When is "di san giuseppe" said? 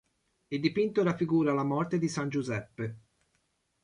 1.99-2.99